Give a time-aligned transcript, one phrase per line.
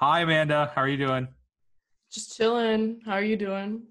[0.00, 0.70] Hi, Amanda.
[0.76, 1.26] How are you doing?
[2.08, 3.00] Just chilling.
[3.04, 3.82] How are you doing?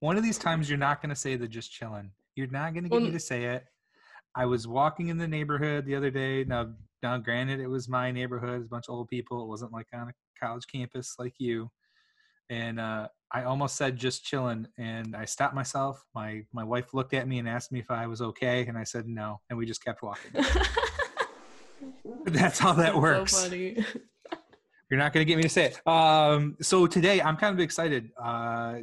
[0.00, 2.10] One of these times, you're not going to say the just chilling.
[2.34, 3.64] You're not going to get Well, me to say it.
[4.34, 6.42] I was walking in the neighborhood the other day.
[6.42, 8.56] Now, now, granted, it was my neighborhood.
[8.56, 9.40] It was a bunch of old people.
[9.44, 11.70] It wasn't like on a college campus like you.
[12.50, 16.04] And uh, I almost said just chilling, and I stopped myself.
[16.12, 18.82] My my wife looked at me and asked me if I was okay, and I
[18.82, 20.32] said no, and we just kept walking.
[22.24, 23.36] That's how that That's works.
[23.36, 23.86] So funny.
[24.92, 25.88] You're not going to get me to say it.
[25.88, 28.10] Um, so today I'm kind of excited.
[28.22, 28.80] Uh,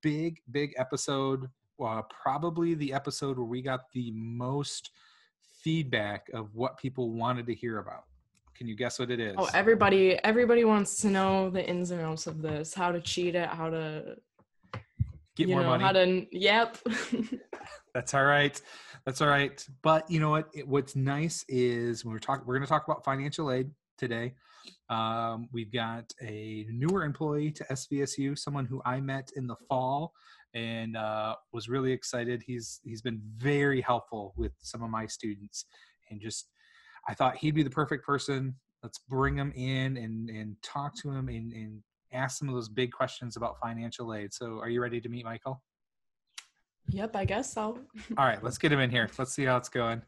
[0.00, 1.50] big, big episode.
[1.78, 4.92] Uh, probably the episode where we got the most
[5.60, 8.04] feedback of what people wanted to hear about.
[8.54, 9.34] Can you guess what it is?
[9.36, 12.72] Oh, everybody, everybody wants to know the ins and outs of this.
[12.72, 13.50] How to cheat it.
[13.50, 14.16] How to,
[15.36, 15.84] Get you more know, money.
[15.84, 16.26] how to.
[16.34, 16.78] Yep.
[17.94, 18.58] That's all right.
[19.04, 19.62] That's all right.
[19.82, 20.48] But you know what?
[20.54, 24.32] It, what's nice is when we're talking, we're going to talk about financial aid today.
[24.88, 30.12] Um, we've got a newer employee to SVSU, someone who I met in the fall
[30.54, 32.42] and uh, was really excited.
[32.46, 35.66] He's he's been very helpful with some of my students,
[36.10, 36.48] and just
[37.08, 38.54] I thought he'd be the perfect person.
[38.82, 41.82] Let's bring him in and and talk to him and, and
[42.12, 44.34] ask some of those big questions about financial aid.
[44.34, 45.62] So, are you ready to meet Michael?
[46.88, 47.16] yep.
[47.16, 47.78] I guess so.
[48.18, 49.08] All right, let's get him in here.
[49.18, 50.02] Let's see how it's going.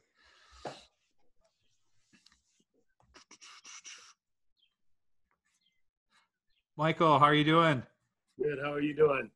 [6.76, 7.84] Michael, how are you doing?
[8.36, 8.58] Good.
[8.60, 9.30] How are you doing?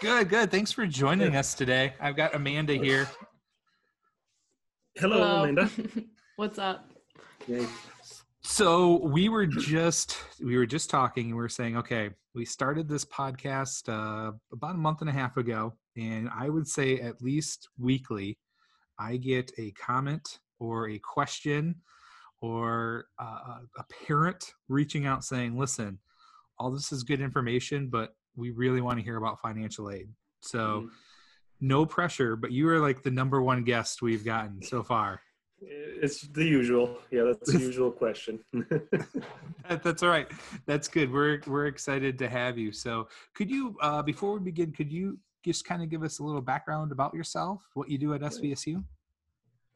[0.00, 0.50] Good, good.
[0.50, 1.92] Thanks for joining us today.
[2.00, 3.06] I've got Amanda here.
[4.96, 5.68] Hello, Amanda.
[6.36, 6.90] What's up?
[7.46, 7.66] Hey.
[8.40, 12.88] So we were just we were just talking and we were saying, okay, we started
[12.88, 17.20] this podcast uh, about a month and a half ago, and I would say at
[17.20, 18.38] least weekly,
[18.98, 21.74] I get a comment or a question
[22.40, 25.98] or uh, a parent reaching out saying, listen,
[26.60, 30.08] all this is good information, but we really want to hear about financial aid.
[30.42, 30.90] So Mhm.
[31.60, 35.22] no pressure, but you are like the number one guest we've gotten so far.
[35.62, 36.98] It's the usual.
[37.10, 38.44] Yeah, that's the usual question.
[39.68, 40.26] That- That's all right.
[40.66, 41.12] That's good.
[41.12, 42.72] We're we're excited to have you.
[42.72, 46.24] So, could you, uh, before we begin, could you just kind of give us a
[46.24, 48.82] little background about yourself, what you do at SVSU?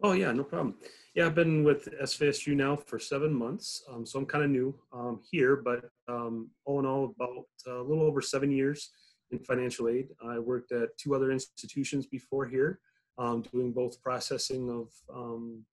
[0.02, 0.74] Oh yeah, no problem.
[1.14, 4.74] Yeah, I've been with SVSU now for seven months, um, so I'm kind of new
[4.92, 8.90] um, here, but um, all in all, about uh, a little over seven years
[9.30, 10.08] in financial aid.
[10.26, 12.80] I worked at two other institutions before here,
[13.18, 15.64] um, doing both processing of um,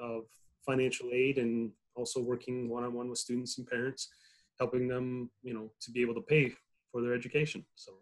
[0.00, 0.24] of
[0.64, 4.08] financial aid and also working one-on-one with students and parents,
[4.58, 6.52] helping them, you know, to be able to pay
[6.90, 7.64] for their education.
[7.74, 7.92] So.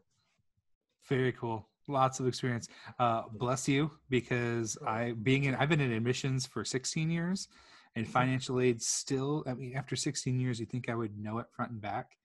[1.08, 1.66] Very cool.
[1.88, 2.68] Lots of experience.
[2.98, 7.48] Uh, bless you, because I being in, I've been in admissions for 16 years,
[7.96, 9.44] and financial aid still.
[9.46, 12.16] I mean, after 16 years, you think I would know it front and back.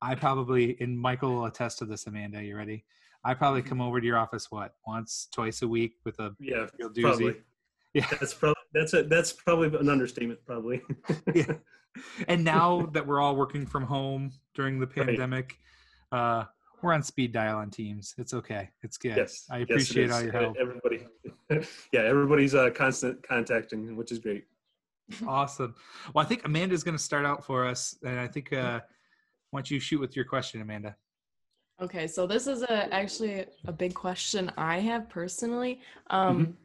[0.00, 2.06] I probably, and Michael will attest to this.
[2.06, 2.84] Amanda, you ready?
[3.24, 6.66] I probably come over to your office what once, twice a week with a Yeah,
[6.78, 7.02] real doozy.
[7.02, 7.36] probably.
[7.94, 8.06] Yeah.
[8.10, 10.40] That's probably that's a that's probably an understatement.
[10.46, 10.80] Probably.
[11.34, 11.52] yeah.
[12.26, 15.08] And now that we're all working from home during the Right.
[15.08, 15.58] pandemic,
[16.10, 16.44] uh,
[16.82, 18.14] we're on speed dial on Teams.
[18.18, 18.70] It's okay.
[18.82, 19.16] It's good.
[19.16, 19.46] yes.
[19.50, 20.12] I appreciate is.
[20.12, 20.56] all your help.
[20.60, 21.06] Everybody.
[21.92, 24.44] yeah, everybody's uh, constant contacting, which is great.
[25.26, 25.74] Awesome.
[26.14, 28.80] Well, I think Amanda's going to start out for us, and I think uh,
[29.50, 30.96] why don't you shoot with your question, Amanda?
[31.80, 35.80] Okay, so this is a actually a big question I have personally.
[36.10, 36.56] Um,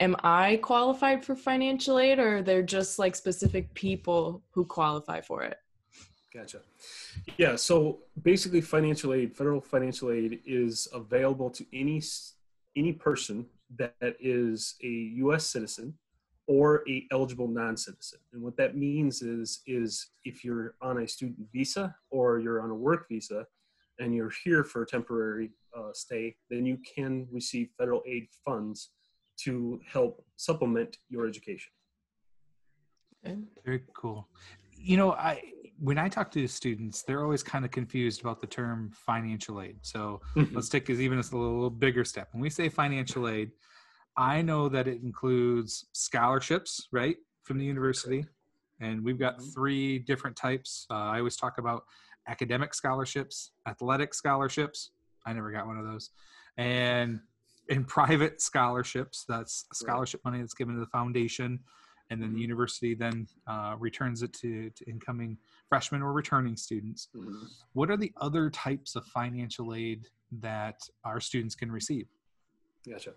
[0.00, 5.20] Am I qualified for financial aid, or are there just like specific people who qualify
[5.20, 5.58] for it?
[6.34, 6.60] Gotcha.
[7.36, 7.54] Yeah.
[7.56, 12.02] So basically, financial aid, federal financial aid, is available to any
[12.76, 13.46] any person
[13.76, 14.88] that is a
[15.22, 15.46] U.S.
[15.46, 15.94] citizen
[16.46, 18.18] or a eligible non-citizen.
[18.32, 22.70] And what that means is is if you're on a student visa or you're on
[22.70, 23.46] a work visa,
[23.98, 28.90] and you're here for a temporary uh, stay, then you can receive federal aid funds
[29.36, 31.70] to help supplement your education.
[33.64, 34.28] Very cool.
[34.76, 35.42] You know, I
[35.78, 39.76] when I talk to students, they're always kind of confused about the term financial aid.
[39.82, 40.20] So
[40.52, 42.28] let's take as even a little, bigger step.
[42.32, 43.50] When we say financial aid,
[44.16, 48.24] I know that it includes scholarships, right, from the university,
[48.80, 49.52] and we've got Mhm.
[49.54, 50.86] three different types.
[50.90, 51.84] Uh, I always talk about
[52.28, 54.90] academic scholarships, athletic scholarships.
[55.26, 56.10] I never got one of those,
[56.56, 57.20] and
[57.68, 61.60] in private scholarships, that's scholarship money that's given to the foundation,
[62.10, 62.42] and then the Mhm.
[62.42, 67.08] university then uh, returns it to, to incoming freshmen or returning students.
[67.14, 67.48] Mhm.
[67.72, 72.08] What are the other types of financial aid that our students can receive?
[72.86, 73.14] Gotcha.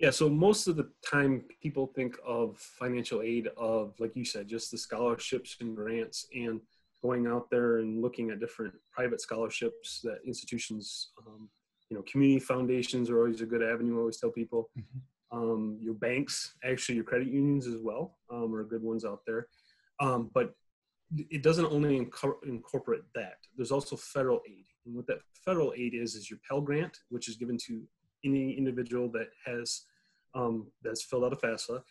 [0.00, 4.48] Yeah, so most of the time people think of financial aid of, like you said,
[4.48, 6.26] just the scholarships and grants.
[6.34, 6.60] And
[7.00, 11.48] going out there and looking at different private scholarships that institutions, um,
[11.90, 13.96] you know, community foundations are always a good avenue.
[13.96, 14.70] I always tell people.
[14.76, 14.98] Mm-hmm.
[15.34, 19.42] Um, your banks, actually, your credit unions as well, um, are good ones out there.
[19.98, 20.54] Um, but
[21.36, 21.96] it doesn't only
[22.54, 23.38] incorporate that.
[23.56, 24.66] There's also federal aid.
[24.86, 27.82] And what that federal aid is, is your Pell Grant, which is given to
[28.24, 29.82] any individual that has
[30.34, 31.82] um, that's filled out a FAFSA,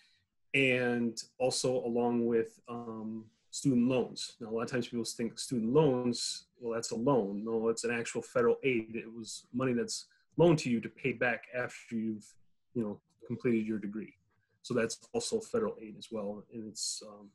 [0.53, 4.33] and also along with um, student loans.
[4.39, 7.43] Now, a lot of times people think student loans, well, that's a loan.
[7.45, 8.95] No, it's an actual federal aid.
[8.95, 10.07] It was money that's
[10.37, 12.25] loaned to you to pay back after you've,
[12.73, 14.13] you know, completed your degree.
[14.61, 17.29] So that's also federal aid as well, and it's um,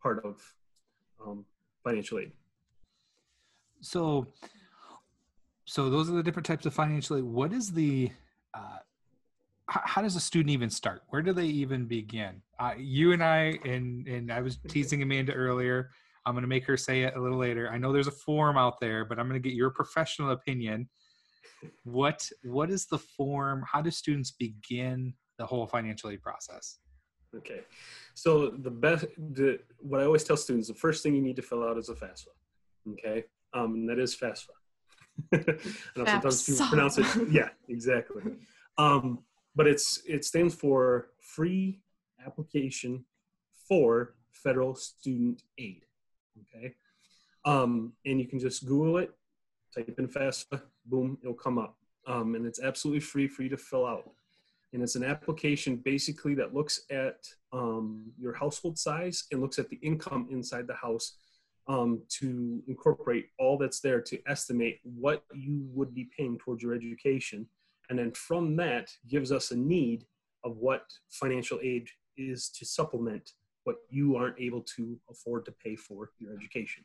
[0.00, 0.40] part of
[1.24, 1.44] um,
[1.82, 2.32] financial aid.
[3.80, 4.26] So,
[5.64, 7.24] so those are the different types of financial aid.
[7.24, 8.10] What is the
[8.54, 8.78] uh,
[9.68, 11.02] how, does a student even start?
[11.08, 12.42] Where do they even begin?
[12.58, 15.90] Uh, you and I, and and I was teasing Amanda earlier.
[16.24, 17.70] I'm going to make her say it a little later.
[17.70, 20.88] I know there's a form out there, but I'm going to get your professional opinion.
[21.84, 23.64] What what is the form?
[23.70, 26.78] How do students begin the whole financial aid process?
[27.36, 27.60] Okay,
[28.14, 31.42] so the best, the, what I always tell students, the first thing you need to
[31.42, 32.28] fill out is a FAFSA.
[32.92, 34.48] Okay, um, and that is FAFSA.
[35.34, 35.38] I
[35.96, 37.06] know sometimes people pronounce it.
[37.30, 38.22] Yeah, exactly.
[38.78, 39.24] Um,
[39.54, 41.80] but it's it stands for Free
[42.24, 43.04] Application
[43.68, 45.84] for Federal Student Aid.
[46.40, 46.74] Okay,
[47.44, 49.12] um, and you can just Google it,
[49.74, 51.76] type in FAFSA, boom, it'll come up,
[52.06, 54.10] um, and it's absolutely free for you to fill out
[54.72, 59.68] and it's an application basically that looks at um, your household size and looks at
[59.70, 61.16] the income inside the house
[61.68, 66.74] um, to incorporate all that's there to estimate what you would be paying towards your
[66.74, 67.46] education.
[67.90, 70.04] And then from that gives us a need
[70.44, 73.32] of what financial aid is to supplement
[73.64, 76.84] what you aren't able to afford to pay for your education.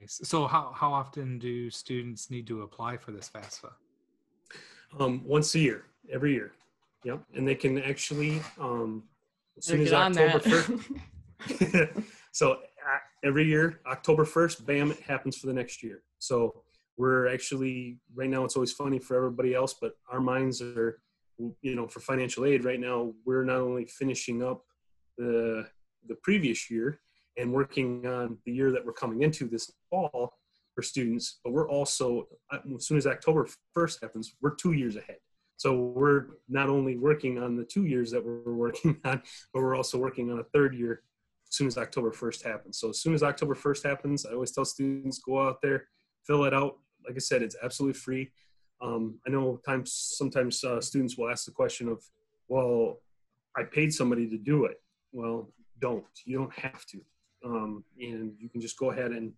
[0.00, 0.20] Nice.
[0.24, 3.72] So how, how often do students need to apply for this FAFSA
[4.98, 6.52] um, once a year, every year.
[7.04, 7.20] Yep.
[7.34, 9.04] And they can actually, um,
[9.58, 12.04] as soon as October 1st.
[12.32, 12.58] so
[13.22, 16.02] every year, October 1st, bam, it happens for the next year.
[16.18, 16.62] So
[16.96, 21.00] we're actually, right now, it's always funny for everybody else, but our minds are,
[21.60, 24.64] you know, for financial aid right now, we're not only finishing up
[25.18, 25.66] the,
[26.08, 27.00] the previous year
[27.36, 30.34] and working on the year that we're coming into this fall,
[30.74, 34.96] for students, but we're also, uh, as soon as October 1st happens, we're two years
[34.96, 35.18] ahead.
[35.56, 39.22] So we're not only working on the two years that we're working on,
[39.52, 41.02] but we're also working on a third year
[41.48, 42.78] as soon as October 1st happens.
[42.78, 45.88] So as soon as October 1st happens, I always tell students go out there,
[46.26, 46.78] fill it out.
[47.06, 48.30] Like I said, it's absolutely free.
[48.82, 52.02] Um, I know times sometimes uh, students will ask the question of,
[52.48, 52.98] well,
[53.56, 54.82] I paid somebody to do it.
[55.12, 55.50] Well,
[55.80, 56.04] don't.
[56.24, 57.00] You don't have to.
[57.44, 59.32] Um, and you can just go ahead and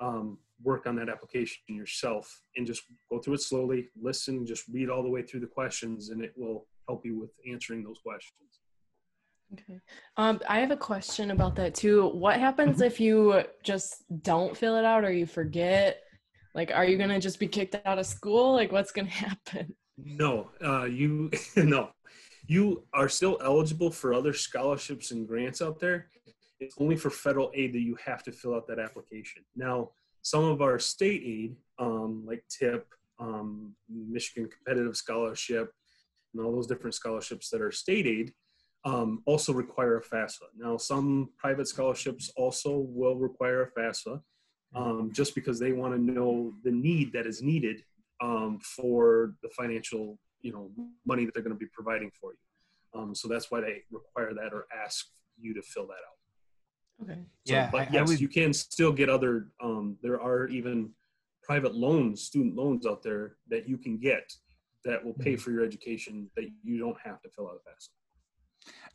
[0.00, 4.90] um, work on that application yourself and just go through it slowly, listen, just read
[4.90, 8.60] all the way through the questions, and it will help you with answering those questions.
[9.52, 9.80] Okay.
[10.16, 12.08] Um, I have a question about that too.
[12.08, 16.02] What happens if you just don't fill it out or you forget?
[16.54, 18.52] Like, are you gonna just be kicked out of school?
[18.52, 19.74] Like, what's gonna happen?
[19.96, 21.90] No, uh, you no,
[22.46, 26.08] you are still eligible for other scholarships and grants out there.
[26.60, 29.44] It's only for federal aid that you have to fill out that application.
[29.56, 29.90] Now,
[30.22, 32.86] some of our state aid, um, like TIP,
[33.18, 35.72] um, Michigan Competitive Scholarship,
[36.34, 38.32] and all those different scholarships that are state aid,
[38.84, 40.46] um, also require a FAFSA.
[40.56, 44.20] Now, some private scholarships also will require a FAFSA
[44.74, 47.82] um, just because they want to know the need that is needed
[48.20, 50.70] um, for the financial, you know,
[51.06, 53.00] money that they're going to be providing for you.
[53.00, 55.06] Um, so that's why they require that or ask
[55.38, 56.18] you to fill that out.
[57.02, 57.20] Okay.
[57.46, 59.48] So, yeah, but I, yes, I would, you can still get other.
[59.78, 60.90] Um, there are even
[61.42, 64.32] private loans, student loans out there that you can get
[64.84, 65.40] that will pay mm-hmm.
[65.40, 67.88] for your education that you don't have to fill out a FAFSA.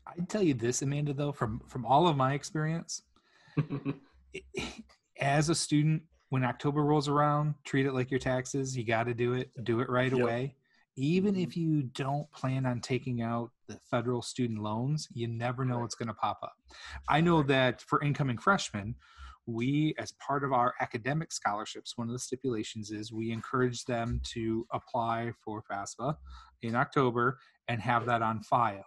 [0.06, 3.04] I tell you this, Amanda, though, from from all of my experience,
[5.20, 8.76] as a student, when October rolls around, treat it like your taxes.
[8.76, 9.50] You got to do it.
[9.64, 10.22] Do it right yep.
[10.22, 10.56] away
[10.96, 11.62] even if mm-hmm.
[11.62, 16.08] you don't plan on taking out the federal student loans, you never know what's going
[16.08, 16.54] to pop up.
[17.10, 18.96] I know that for incoming freshmen,
[19.46, 24.22] we, as part of our academic scholarships, one of the stipulations is we encourage them
[24.34, 26.16] to apply for FAFSA
[26.62, 28.86] in October and have that on file.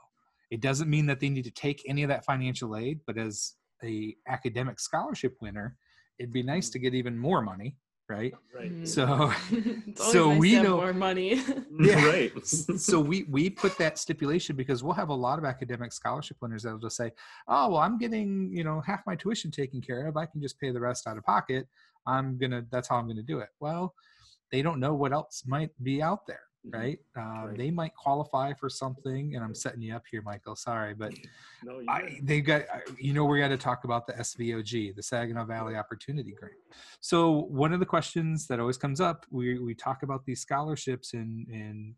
[0.51, 3.55] It doesn't mean that they need to take any of that financial aid, but as
[3.85, 5.77] a academic scholarship winner,
[6.19, 6.85] it'd be nice to mm-hmm.
[6.85, 7.77] get even more money
[8.09, 8.33] right?
[8.55, 8.73] Right.
[8.73, 8.89] Mhm.
[8.89, 9.33] So
[9.87, 11.43] It's so nice we to have know- more money.
[11.81, 12.07] Yeah.
[12.07, 12.47] Right.
[12.47, 16.63] so we we put that stipulation because we'll have a lot of academic scholarship winners
[16.63, 17.11] that'll just say,
[17.49, 20.17] "Oh, well, I'm getting you know half my tuition taken care of.
[20.17, 21.69] I can just pay the rest out of pocket.
[22.07, 22.65] I'm gonna.
[22.71, 23.95] That's how I'm gonna do it." Well,
[24.53, 26.41] they don't know what else might be out there.
[26.73, 26.99] Right?
[27.17, 27.59] Um, Right.
[27.59, 30.57] They might qualify for something, and I'm setting you up here, Michael.
[30.57, 31.13] Sorry, but
[31.65, 32.63] No, I, they got
[32.99, 36.55] you know we got to talk about the SVOG, the Saginaw Valley Opportunity Grant.
[37.01, 41.15] So one of the questions that always comes up, we we talk about these scholarships
[41.15, 41.95] and and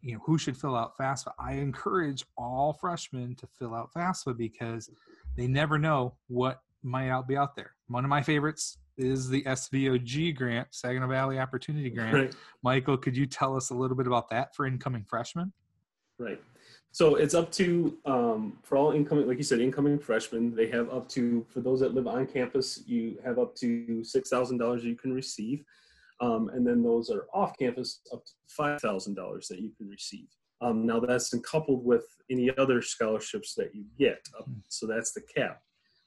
[0.00, 1.32] you know who should fill out FAFSA.
[1.38, 4.90] I encourage all freshmen to fill out FAFSA because
[5.36, 7.72] they never know what might out be out there.
[7.88, 12.14] One of my favorites is the SVOG grant, Saginaw Valley Opportunity Grant.
[12.14, 12.34] right.
[12.62, 15.52] Michael, could you tell us a little bit about that for incoming freshmen?
[16.18, 16.40] Right.
[16.92, 20.54] So it's up to um, for all incoming, like you said, incoming freshmen.
[20.54, 24.28] They have up to for those that live on campus, you have up to six
[24.28, 25.64] thousand dollars you can receive,
[26.20, 29.72] um, and then those that are off campus, up to five thousand dollars that you
[29.76, 30.28] can receive.
[30.60, 34.20] Um, now that's coupled with any other scholarships that you get.
[34.38, 35.62] Up, so that's the cap.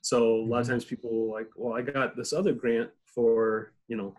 [0.08, 0.70] So a lot of Mhm.
[0.70, 4.16] times people like, well, I got this other grant for you know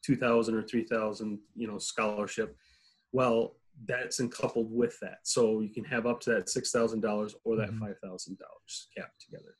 [0.00, 2.56] two thousand or three thousand, you know, scholarship.
[3.10, 3.56] Well,
[3.86, 5.18] that's coupled with that.
[5.26, 7.80] So you can have up to that six thousand dollars or that Mhm.
[7.80, 9.56] five thousand dollars cap together.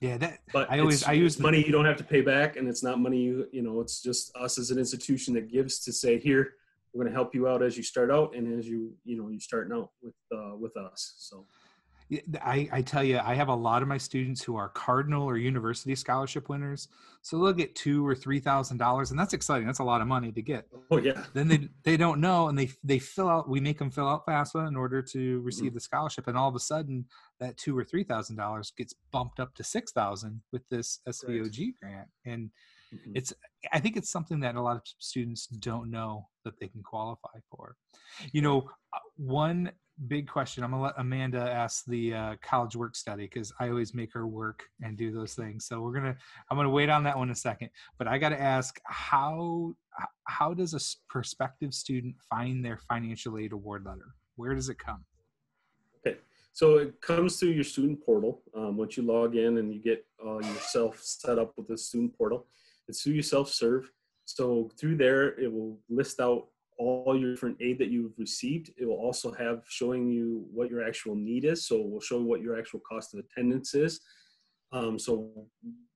[0.00, 2.22] Yeah, that But I always- I use it's the- money you don't have to pay
[2.22, 3.80] back, and it's not money you you know.
[3.80, 6.56] It's just us as an institution that gives to say here
[6.92, 9.28] we're going to help you out as you start out and as you you know
[9.28, 11.14] you starting out with uh, with us.
[11.18, 11.46] So
[12.42, 15.36] I, I tell you, I have a lot of my students who are Cardinal or
[15.36, 16.88] University scholarship winners.
[17.22, 19.66] So they'll get two or three thousand dollars, and that's exciting.
[19.66, 20.66] That's a lot of money to get.
[20.90, 23.48] oh yeah, Then they they don't know, and they they fill out.
[23.48, 26.56] We make them fill out FAFSA in order to receive the scholarship, and all of
[26.56, 27.04] a sudden,
[27.38, 31.74] that two or three thousand dollars gets bumped up to six thousand with this SVOG
[31.80, 32.08] grant.
[32.26, 32.50] And
[32.92, 33.12] Mhm.
[33.14, 33.32] it's
[33.72, 37.38] I think it's something that a lot of students don't know that they can qualify
[37.50, 37.76] for.
[38.32, 39.70] You know, uh, one
[40.08, 40.64] big question.
[40.64, 44.26] I'm gonna let Amanda ask the uh, college work study because I always make her
[44.26, 45.66] work and do those things.
[45.66, 46.16] So we're gonna
[46.50, 47.70] I'm gonna wait on that one a second.
[47.98, 49.74] But I got to ask how
[50.24, 54.14] how does a prospective student find their financial aid award letter?
[54.36, 55.04] Where does it come?
[56.06, 56.18] Okay,
[56.52, 58.42] so it comes through your student portal.
[58.56, 62.16] Um, once you log in and you get uh, yourself set up with the student
[62.16, 62.46] portal,
[62.88, 63.90] it's through your self-serve.
[64.24, 66.46] So through there, it will list out
[66.82, 68.70] all your different aid that you've received.
[68.76, 71.66] It will also have showing you what your actual need is.
[71.66, 74.00] So we'll show you what your actual cost of attendance is.
[74.72, 75.30] Um, so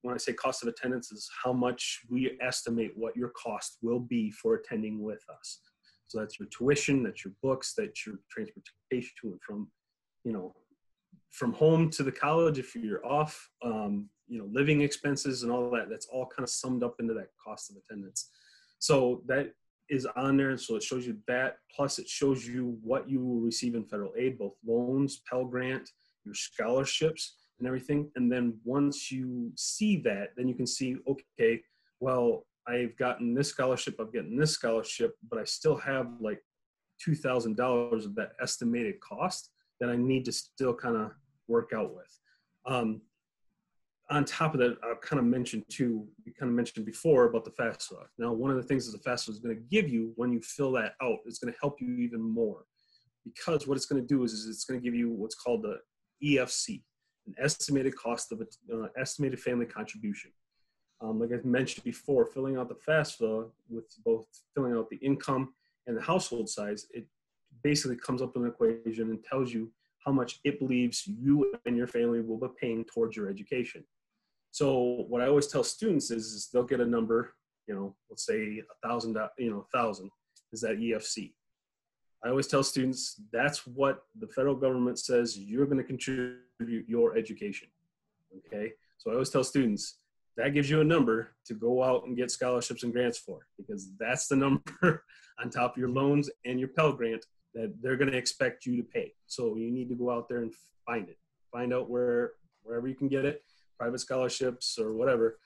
[0.02, 4.00] when I say cost of attendance is how much we estimate what your cost will
[4.00, 5.60] be for attending with us.
[6.08, 9.68] So that's your tuition, that's your books, that's your transportation to and from
[10.26, 10.52] you know,
[11.30, 15.70] from home to the college if you're off, um, you know, living expenses and all
[15.70, 15.88] that.
[15.88, 18.30] That's all kind of summed up into that cost of attendance.
[18.80, 19.52] So that
[19.88, 20.56] is on there.
[20.58, 21.58] So it shows you that.
[21.74, 25.90] Plus, it shows you what you will receive in federal aid, both loans, Pell Grant,
[26.24, 28.10] your scholarships, and everything.
[28.16, 31.62] And then once you see that, then you can see, okay,
[32.00, 36.42] well, I've gotten this scholarship, I've gotten this scholarship, but I still have like
[37.06, 39.50] $2,000 of that estimated cost
[39.80, 41.12] that I need to still kind of
[41.48, 42.18] work out with.
[42.66, 43.02] Um,
[44.08, 47.44] on top of that, I've kind of mentioned too, we kind of mentioned before about
[47.44, 48.04] the FAFSA.
[48.18, 50.40] Now, one of the things that the FAFSA is going to give you when you
[50.42, 52.64] fill that out is going to help you even more.
[53.24, 55.62] Because what it's going to do is, is it's going to give you what's called
[55.62, 55.78] the
[56.24, 56.82] EFC,
[57.26, 60.30] an estimated cost of a, uh, estimated family contribution.
[61.00, 65.52] Um, like I mentioned before, filling out the FAFSA with both filling out the income
[65.88, 67.06] and the household size, it
[67.62, 69.70] basically comes up with an equation and tells you
[70.04, 73.84] how much it believes you and your family will be paying towards your education.
[74.56, 77.34] So what I always tell students is, is they'll get a number,
[77.68, 80.10] you know, let's say a thousand, you know, a thousand
[80.50, 81.34] is that EFC.
[82.24, 87.18] I always tell students that's what the federal government says you're going to contribute your
[87.18, 87.68] education.
[88.46, 88.72] Okay.
[88.96, 89.98] So I always tell students
[90.38, 93.90] that gives you a number to go out and get scholarships and grants for because
[94.00, 95.04] that's the number
[95.38, 98.78] on top of your loans and your Pell Grant that they're going to expect you
[98.78, 99.12] to pay.
[99.26, 100.54] So you need to go out there and
[100.86, 101.18] find it.
[101.52, 102.32] Find out where
[102.62, 103.42] wherever you can get it,
[103.78, 105.38] private scholarships or whatever,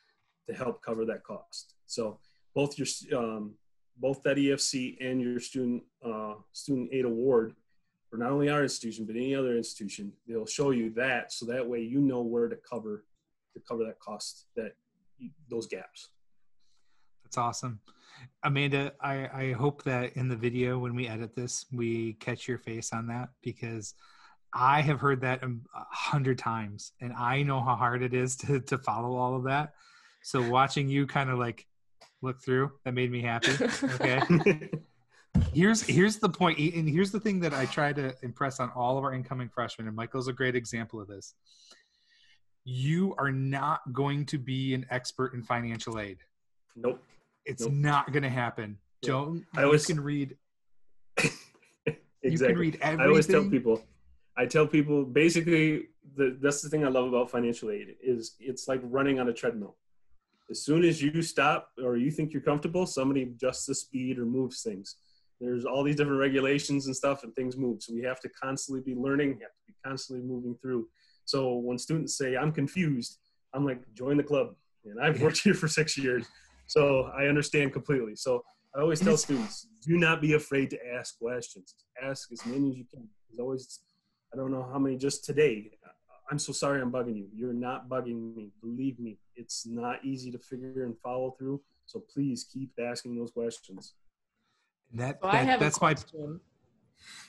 [0.48, 1.74] to help cover that cost.
[1.86, 2.18] So
[2.54, 2.86] both your
[3.18, 3.54] um,
[3.98, 7.54] both that EFC and your student uh, student aid award
[8.10, 11.66] for not only our institution but any other institution, they'll show you that so that
[11.66, 13.04] way you know where to cover
[13.54, 14.72] to cover that cost that
[15.48, 16.10] those gaps.
[17.24, 17.80] That's awesome.
[18.42, 22.58] Amanda, I, I hope that in the video when we edit this, we catch your
[22.58, 23.94] face on that because
[24.52, 28.60] I have heard that a hundred times and I know how hard it is to,
[28.60, 29.74] to follow all of that.
[30.22, 31.66] So watching you kind of like
[32.22, 32.72] look through.
[32.84, 33.52] That made me happy.
[33.84, 34.70] Okay.
[35.54, 38.98] here's here's the point, and here's the thing that I try to impress on all
[38.98, 41.34] of our incoming freshmen, and Michael's a great example of this.
[42.64, 46.18] You are not going to be an expert in financial aid.
[46.76, 47.02] Nope.
[47.46, 47.72] It's Nope.
[47.72, 48.76] not going to happen.
[49.02, 49.08] Yeah.
[49.12, 49.46] Don't.
[49.56, 50.36] I always- can read.
[51.16, 51.36] exactly.
[52.22, 53.00] You can read everything.
[53.00, 53.82] I always tell people,
[54.40, 58.68] I tell people basically the, that's the thing I love about financial aid is it's
[58.68, 59.76] like running on a treadmill.
[60.50, 64.24] As soon as you stop or you think you're comfortable, somebody adjusts the speed or
[64.24, 64.96] moves things.
[65.42, 67.82] There's all these different regulations and stuff, and things move.
[67.82, 69.28] So we have to constantly be learning.
[69.28, 70.88] We have to be constantly moving through.
[71.26, 73.18] So when students say I'm confused,
[73.52, 74.54] I'm like, join the club.
[74.86, 76.26] And I've worked here for six years,
[76.66, 78.16] so I understand completely.
[78.16, 78.42] So
[78.74, 81.74] I always tell students, do not be afraid to ask questions.
[82.02, 83.08] Ask as many as you can.
[83.28, 83.80] There's always,
[84.32, 85.70] I don't know how many just today.
[86.30, 87.26] I'm so sorry I'm bugging you.
[87.34, 88.52] You're not bugging me.
[88.60, 91.60] Believe me, it's not easy to figure and follow through.
[91.86, 93.94] So please keep asking those questions.
[94.94, 96.40] That, So I that- have that's a my question.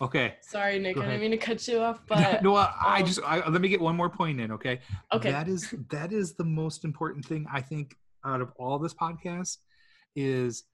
[0.01, 0.35] okay.
[0.41, 0.97] Sorry, Nic.
[0.97, 3.59] I didn't mean to cut you off, but no, I, I um, just I, let
[3.61, 4.51] me get one more point in.
[4.51, 4.79] Okay.
[5.11, 5.31] okay.
[5.31, 9.57] That is that is the most important thing I think out of all this podcast
[10.15, 10.65] is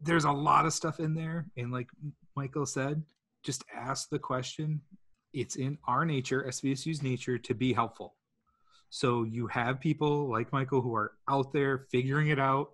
[0.00, 1.88] there's a lot of stuff in there, and like
[2.36, 3.02] Michael said,
[3.42, 4.80] just ask the question.
[5.32, 8.14] It's in our nature, SVSU's nature, to be helpful.
[8.90, 12.70] So you have people like Michael who are out there figuring it out,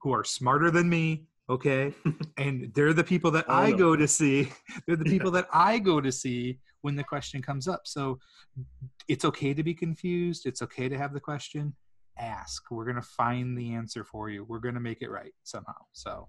[0.00, 1.26] who are smarter than me.
[1.50, 1.94] Okay,
[2.36, 4.52] and they're the people that Oh, I go to see.
[4.86, 7.82] They're the people that I go to see when the question comes up.
[7.86, 8.18] So
[9.08, 10.44] it's okay to be confused.
[10.44, 11.74] It's okay to have the question.
[12.18, 12.70] Ask.
[12.70, 14.44] We're gonna find the answer for you.
[14.44, 15.72] We're gonna make it right somehow.
[15.92, 16.28] So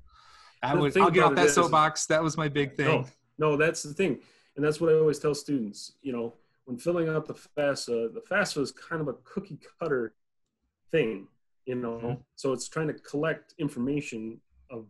[0.64, 2.06] I would, I'll get off that is- soapbox.
[2.06, 2.86] That was my big thing.
[2.88, 3.06] No,
[3.38, 4.20] no, that's the thing,
[4.56, 5.94] and that's what I always tell students.
[6.02, 6.34] You know,
[6.66, 10.14] when filling out the FAFSA, the FAFSA is kind of a cookie cutter
[10.92, 11.28] thing.
[11.66, 12.24] You know, Mhm.
[12.36, 14.42] so it's trying to collect information
[14.72, 14.90] of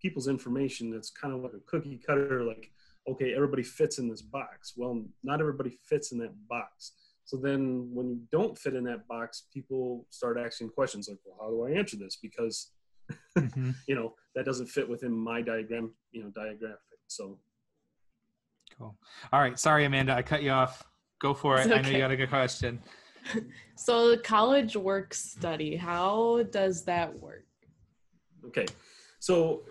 [0.00, 2.42] people's information that's kind of like a cookie cutter.
[2.44, 2.72] Like,
[3.08, 4.76] okay, everybody fits in this box.
[4.76, 6.92] Well, not everybody fits in that box.
[7.24, 11.36] So then, when you don't fit in that box, people start asking questions like, "Well,
[11.40, 12.72] how do I answer this?" Because
[13.36, 13.74] Mhm.
[13.88, 16.98] you know that doesn't fit within my diagram, you know, diagraphic.
[17.06, 17.40] So
[18.78, 18.96] Cool.
[19.32, 19.58] All right.
[19.58, 20.14] Sorry, Amanda.
[20.14, 20.84] I cut you off.
[21.20, 21.66] Go for it.
[21.66, 21.98] It's I know you okay.
[21.98, 22.80] got a good question.
[23.76, 27.44] So the college work study, how does that work?
[28.46, 28.66] Okay,
[29.18, 29.62] so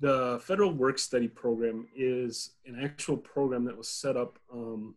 [0.00, 4.94] the federal work study program is an actual program that was set up um,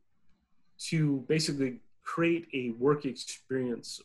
[0.89, 4.01] to basically create a work experience,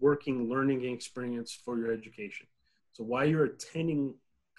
[0.00, 2.46] working learning experience for your education.
[2.92, 4.14] So while you're attending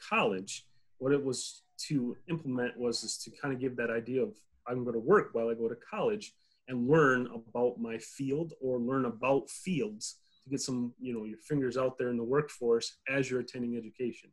[0.10, 0.66] college,
[0.98, 4.36] what it was to implement was is to kind of give that idea of
[4.68, 6.34] I'm going to work while I go to college
[6.68, 11.38] and learn about my field or learn about fields to get some, you know, your
[11.38, 14.30] fingers out there in the workforce as you're attending education.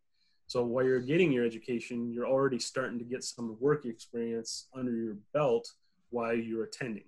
[0.47, 4.93] So while you're getting your education, you're already starting to get some work experience under
[4.93, 5.69] your belt
[6.11, 7.05] while you're attending.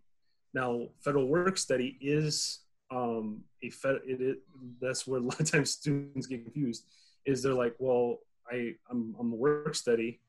[0.55, 2.61] Now, federal work study is
[2.93, 3.97] um, a fed.
[4.07, 4.39] It, it,
[4.81, 6.85] that's where a lot of times students get confused.
[7.25, 8.19] Is they're like, well,
[8.51, 10.21] I I'm, I'm a work study.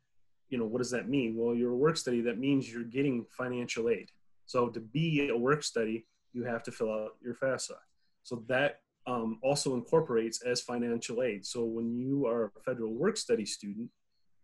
[0.53, 1.35] You know, what does that mean?
[1.35, 2.21] Well, you're a work study.
[2.21, 4.11] That means you're getting financial aid.
[4.45, 7.73] So to be a work study, you have to fill out your FAFSA.
[8.21, 11.43] So that um, also incorporates as financial aid.
[11.43, 13.89] So when you are a federal work study student,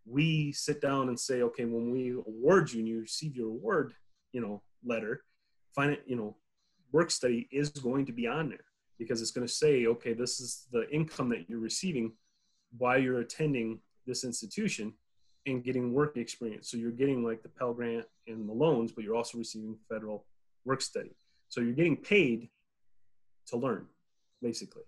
[0.04, 3.94] we sit down and say, okay, when we award you and you receive your award,
[4.32, 5.22] you know, letter,
[5.76, 6.36] find you know,
[6.92, 8.66] work study is going to be on there
[8.98, 12.14] because it's going to say, okay, this is the income that you're receiving
[12.80, 14.92] while you're attending this institution
[15.50, 16.70] and getting work experience.
[16.70, 20.26] So you're getting like the Pell Grant and the loans, but you're also receiving federal
[20.66, 21.16] work study.
[21.50, 22.50] So you're getting paid
[23.48, 23.86] to learn,
[24.42, 24.84] basically.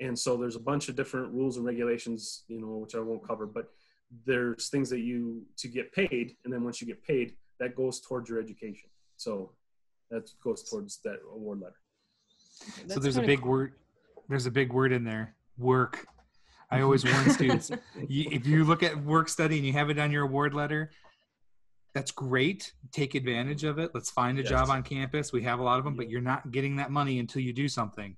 [0.00, 3.26] And so there's a bunch of different rules and regulations, you know, which I won't
[3.26, 3.70] cover, but
[4.26, 8.00] there's things that you to get paid, and then once you get paid, that goes
[8.00, 8.90] towards your education.
[9.16, 9.52] So
[10.10, 11.76] that goes towards that award letter.
[12.88, 13.50] so there's a big cool.
[13.50, 13.72] word.
[14.28, 15.34] There's a big word in there.
[15.58, 16.06] Work.
[16.70, 17.70] I always warn students.
[18.08, 20.90] you, if you look at work study and you have it on your award letter,
[21.94, 22.72] that's great.
[22.92, 23.90] Take advantage of it.
[23.94, 24.50] Let's find a Yes.
[24.50, 25.32] job on campus.
[25.32, 27.68] We have a lot of them, but you're not getting that money until you do
[27.68, 28.16] something.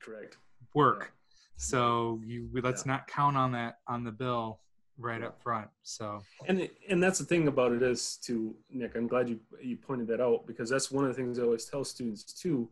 [0.00, 0.36] Correct.
[0.74, 1.12] Work.
[1.56, 2.92] So you we- let's Yeah.
[2.92, 4.60] not count on that on the bill
[4.98, 5.70] right up front.
[5.82, 8.94] So And and that's the thing about it is to Nic.
[8.96, 11.64] I'm glad you you pointed that out because that's one of the things I always
[11.64, 12.70] tell students too.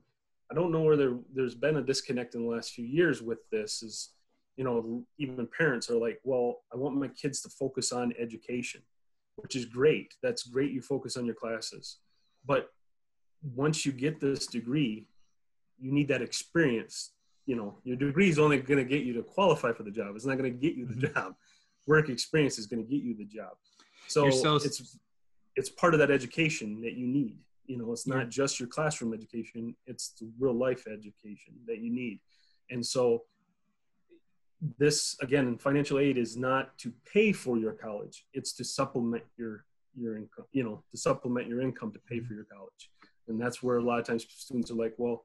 [0.51, 3.38] I don't know where there there's been a disconnect in the last few years with
[3.51, 3.83] this.
[3.83, 4.11] Is
[4.57, 8.83] you know even parents are like, well, I want my kids to focus on education,
[9.37, 10.15] which is great.
[10.23, 10.73] That's great.
[10.73, 11.99] You focus on your classes,
[12.47, 12.71] but
[13.43, 15.07] once you get this degree,
[15.81, 17.12] you need that experience
[17.45, 20.15] you know your degree is only going to get you to qualify for the job.
[20.15, 21.12] It's not going to get you the Mhm.
[21.15, 21.35] job.
[21.88, 23.55] Work experience is going to get you the job.
[24.07, 24.99] So, so- it's
[25.57, 27.37] it's part of that education that you need.
[27.67, 31.91] You know, it's not just your classroom education; it's the real life education that you
[31.91, 32.21] need.
[32.71, 33.25] And so,
[34.79, 39.64] this again financial aid is not to pay for your college; it's to supplement your
[39.96, 40.46] your income.
[40.53, 42.90] You know, to supplement your income to pay for your college.
[43.29, 45.25] And that's where a lot of times students are like, "Well,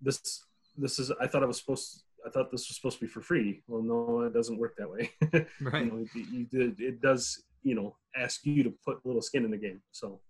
[0.00, 0.44] this
[0.76, 3.20] this is I thought I was supposed I thought this was supposed to be for
[3.20, 5.10] free." Well, no, it doesn't work that way.
[5.60, 5.84] Right.
[5.84, 9.44] you know, it, did, it does you know ask you to put a little skin
[9.44, 9.82] in the game.
[9.92, 10.20] So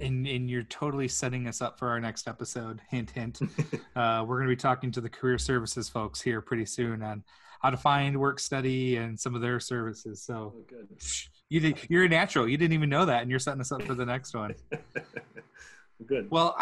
[0.00, 2.80] and and you're totally setting us up for our next episode.
[2.90, 3.40] Hint, hint.
[3.96, 7.24] uh, we're going to be talking to the career services folks here pretty soon on
[7.64, 10.22] how to find work study and some of their services.
[10.22, 10.76] So oh,
[11.48, 12.46] you did, you're a natural.
[12.46, 14.54] You didn't even know that, and you're setting us up for the next one.
[16.06, 16.30] good.
[16.30, 16.56] Well,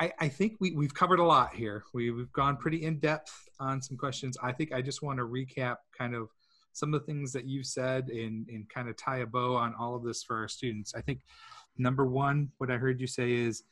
[0.00, 1.82] I- I, think we, we've covered a lot here.
[1.92, 4.36] We, we've gone pretty in depth on some questions.
[4.40, 6.28] I think I just want to recap kind of
[6.72, 9.74] some of the things that you've said and, and kind of tie a bow on
[9.76, 10.94] all of this for our students.
[10.94, 11.22] I think
[11.78, 13.64] number one, what I heard you say is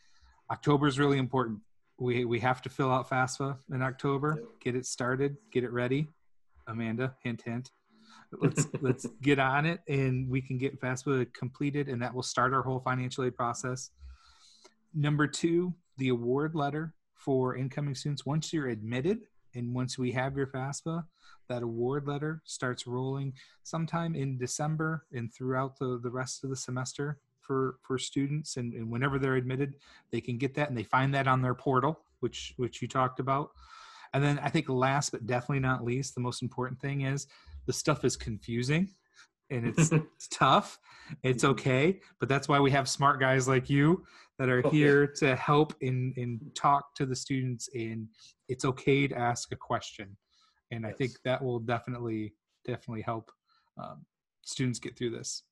[0.50, 1.60] October is really important.
[1.98, 4.48] We, we have to fill out FAFSA in October, Yep.
[4.60, 6.08] get it started, get it ready.
[6.66, 7.70] Amanda, hint, hint.
[8.32, 12.54] Let's let's get on it, and we can get FAFSA completed, and that will start
[12.54, 13.90] our whole financial aid process.
[14.94, 18.24] Number two, the award letter for incoming students.
[18.24, 19.22] Once you're admitted
[19.54, 21.04] and once we have your FAFSA,
[21.48, 26.56] that award letter starts rolling sometime in December and throughout the, the rest of the
[26.56, 28.56] semester for, for students.
[28.56, 29.74] And, and whenever they're admitted,
[30.10, 33.20] they can get that and they find that on their portal, which, which you talked
[33.20, 33.50] about.
[34.12, 37.26] And then I think last but definitely not least, the most important thing is
[37.66, 38.88] the stuff is confusing
[39.50, 40.78] and it's, it's tough.
[41.22, 44.04] It's okay, but that's why we have smart guys like you
[44.38, 47.68] that are Oh, here to help and, and talk to the students.
[47.74, 48.08] And
[48.48, 50.16] it's okay to ask a question.
[50.70, 52.34] And I think that will definitely,
[52.66, 53.30] definitely help
[53.78, 54.04] um,
[54.44, 55.44] students get through this.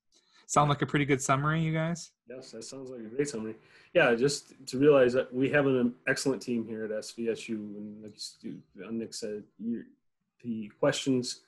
[0.46, 2.12] Sound like a pretty good summary, you guys?
[2.28, 3.56] Yes, that sounds like a great summary.
[3.92, 8.92] Yeah, just to realize that we have an excellent team here at SVSU, and like
[8.92, 9.84] Nic said, you,
[10.42, 11.40] the questions,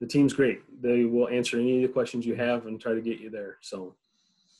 [0.00, 0.62] the team's great.
[0.82, 3.58] They will answer any of the questions you have and try to get you there.
[3.60, 3.94] So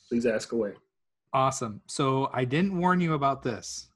[0.09, 0.73] please ask away.
[1.33, 1.81] Awesome.
[1.87, 3.89] So I didn't warn you about this.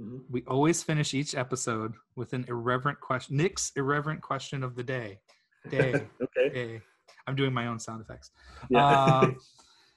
[0.00, 0.24] Mhm.
[0.30, 3.36] We always finish each episode with an irreverent question.
[3.36, 5.20] Nic's irreverent question of the day.
[5.68, 6.06] Day.
[6.22, 6.48] okay.
[6.48, 6.82] day.
[7.26, 8.30] I'm doing my own sound effects.
[8.68, 9.04] Yeah.
[9.04, 9.36] Um,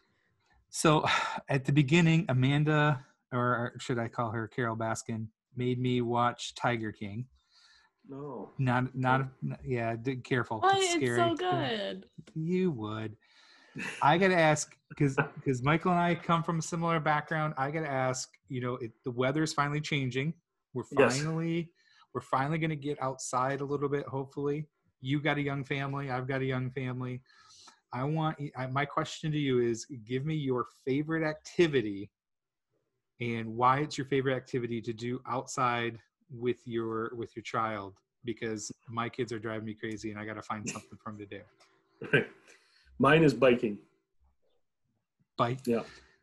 [0.70, 1.06] so
[1.50, 6.92] at the beginning, Amanda, or should I call her Carole Baskin, made me watch Tiger
[6.92, 7.26] King.
[8.08, 8.52] no.
[8.58, 9.30] Not, not,
[9.64, 10.60] yeah, careful.
[10.60, 10.78] What?
[10.78, 12.06] It's It's so good.
[12.36, 13.16] You would.
[14.02, 17.56] I gotta ask because because Michael and I come from a similar background.
[17.58, 18.30] I gotta ask.
[18.48, 20.34] You know, it, the is finally changing.
[20.74, 21.24] We're finally Yes.
[21.24, 21.72] finally
[22.14, 24.06] we're finally gonna get outside a little bit.
[24.06, 24.68] Hopefully,
[25.04, 26.10] you got a young family.
[26.10, 27.22] I've got a young family.
[27.92, 32.10] I want I, my question to you is: Give me your favorite activity
[33.20, 36.00] and why it's your favorite activity to do outside
[36.32, 37.96] with your with your child.
[38.26, 41.20] Because my kids are driving me crazy, and I got to find something for them
[41.20, 41.26] to
[42.14, 42.24] do.
[43.00, 43.78] Mine is biking.
[45.38, 45.60] Bike.
[45.66, 45.82] Yeah.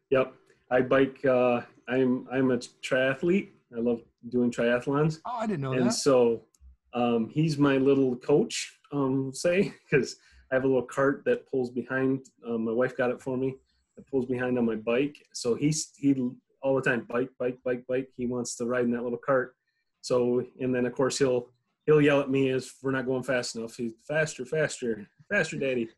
[0.08, 0.32] Yep.
[0.70, 1.22] I bike.
[1.24, 3.50] Uh, I'm I'm a triathlete.
[3.76, 5.20] I love doing triathlons.
[5.26, 5.92] Oh, I didn't know and that.
[5.92, 6.42] so
[6.92, 10.16] um, he's my little coach, um, say, because
[10.50, 12.26] I have a little cart that pulls behind.
[12.46, 13.56] Um, my wife got it for me.
[13.96, 15.16] That pulls behind on my bike.
[15.32, 16.14] So he's he
[16.62, 18.08] all the time bike, bike, bike, bike.
[18.16, 19.54] He wants to ride in that little cart.
[20.00, 21.48] So and then of course he'll
[21.86, 23.76] he'll yell at me if we're not going fast enough.
[23.76, 25.88] He's faster, faster, faster, daddy.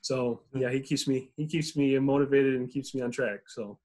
[0.00, 3.40] So yeah, he keeps me he keeps me motivated and keeps me on track.
[3.46, 3.78] So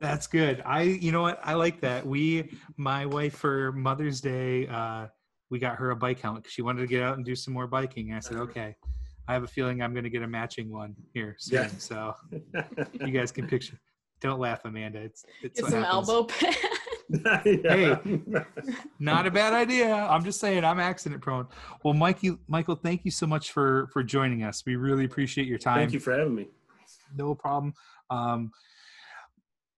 [0.00, 0.62] That's good.
[0.66, 1.38] I, you know what?
[1.44, 2.04] I like that.
[2.04, 5.06] We, my wife for Mother's Day, uh,
[5.52, 7.52] we got her a bike helmet because she wanted to get out and do some
[7.52, 8.14] more biking.
[8.14, 8.74] I said, okay.
[9.28, 11.64] I have a feeling I'm going to get a matching one here soon.
[11.64, 11.68] Yeah.
[11.76, 12.14] So
[13.00, 13.78] you guys can picture.
[14.22, 15.00] Don't laugh, Amanda.
[15.00, 16.08] It's it's Get what some happens.
[16.08, 16.56] elbow pad.
[17.44, 17.98] hey,
[18.98, 19.94] Not a bad idea.
[19.94, 21.46] I'm just saying I'm accident prone.
[21.84, 24.62] Well, Mikey, Michael, thank you so much for for joining us.
[24.64, 25.76] We really appreciate your time.
[25.76, 26.48] thank you for having me.
[27.14, 27.74] no problem.
[28.10, 28.50] Um,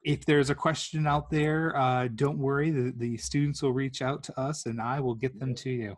[0.05, 2.71] if there's a question out there, uh, don't worry.
[2.71, 5.97] The, the students will reach out to us and I will get them to you.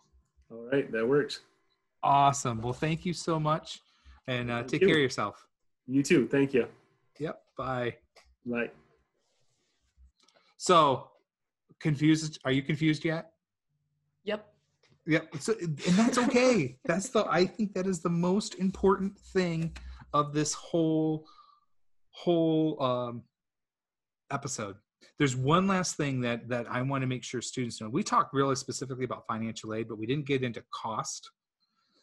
[0.50, 1.40] All right, that works.
[2.04, 2.62] Awesome.
[2.62, 3.80] Well, thank you so much
[4.28, 4.86] and uh, take you.
[4.86, 5.44] care of yourself.
[5.88, 6.28] You too.
[6.28, 6.66] Thank you.
[7.18, 7.40] Yep.
[7.58, 7.96] Bye.
[8.44, 8.70] Bye.
[10.56, 11.08] So,
[11.80, 12.38] confused?
[12.44, 13.32] Are you confused yet?
[14.22, 14.46] Yep.
[15.06, 15.36] Yep.
[15.40, 16.76] So, and that's okay.
[16.84, 19.76] that's the, I think that is the most important thing
[20.12, 21.26] of this whole,
[22.10, 23.22] whole um,
[24.30, 24.76] episode
[25.18, 27.88] there's one last thing that that I want to make sure students know.
[27.88, 31.30] We talked really specifically about financial aid, but we didn't get into cost.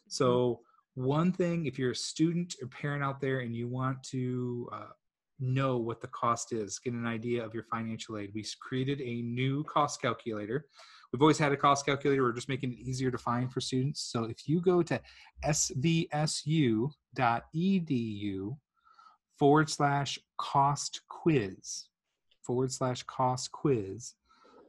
[0.08, 0.60] So
[0.94, 4.90] one thing, if you're a student or parent out there and you want to uh,
[5.40, 9.22] know what the cost is, get an idea of your financial aid, we created a
[9.22, 10.66] new cost calculator.
[11.12, 12.22] We've always had a cost calculator.
[12.22, 14.02] We're just making it easier to find for students.
[14.02, 15.00] So if you go to
[15.44, 16.90] svsu.edu
[19.38, 21.84] forward slash cost quiz,
[22.44, 24.14] forward slash cost quiz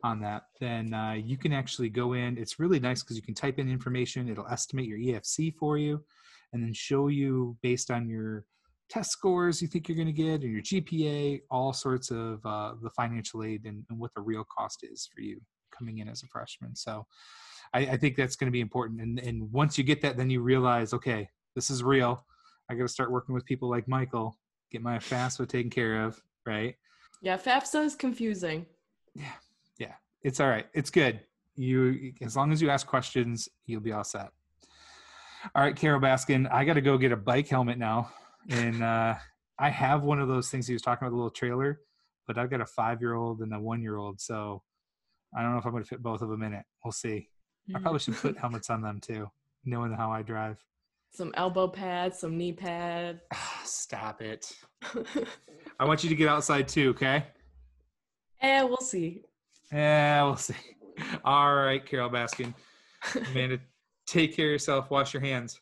[0.04, 2.38] on that, then uh, you can actually go in.
[2.38, 4.30] It's really nice because you can type in information.
[4.30, 6.04] It'll estimate your EFC for you
[6.54, 8.46] and then show you based on your
[8.90, 12.74] test scores you think you're going to get or your GPA, all sorts of uh,
[12.82, 15.42] the financial aid and, and, what the real cost is for you
[15.76, 16.76] coming in as a freshman.
[16.76, 17.06] So
[17.74, 19.02] I, I think that's going to be important.
[19.02, 22.26] And, and once you get that, then you realize, okay, this is real.
[22.70, 24.38] I got to start working with people like Michael,
[24.72, 26.76] get my FAFSA taken care of, right?
[27.26, 28.68] Yeah, FAFSA is confusing.
[29.16, 29.32] Yeah,
[29.80, 30.68] yeah, it's all right.
[30.76, 31.22] It's good.
[31.56, 34.30] You, as long as you ask questions, you'll be all set.
[35.56, 38.12] All right, Carole Baskin, I got to go get a bike helmet now,
[38.50, 39.16] and uh,
[39.58, 41.82] I have one of those things he was talking about, the little trailer,
[42.28, 44.62] but I've got a five-year-old and a one-year-old, so
[45.36, 46.64] I don't know if I'm going to fit both of them in it.
[46.84, 47.28] We'll see.
[47.76, 49.32] I probably should put helmets on them too,
[49.66, 50.64] knowing how I drive.
[51.16, 53.22] Some elbow pads, some knee pads.
[53.34, 54.52] Ah, stop it.
[55.80, 57.28] I want you to get outside too, okay?
[58.44, 59.22] Yeah, we'll see.
[59.72, 60.56] Yeah, we'll see.
[61.24, 62.54] All right, Carole Baskin.
[63.32, 63.60] Amanda,
[64.06, 64.92] take care of yourself.
[64.92, 65.62] Wash your hands.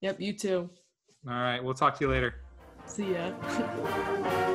[0.00, 0.70] Yep, you too.
[1.26, 2.36] All right, we'll talk to you later.
[2.86, 4.54] See ya.